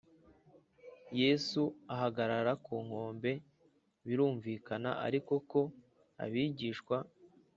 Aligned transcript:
Yesu 1.21 1.61
ahagarara 1.93 2.51
ku 2.65 2.75
nkombe 2.85 3.31
birumvikana 4.07 4.89
ariko 5.07 5.33
ko 5.51 5.61
abigishwa 6.23 6.97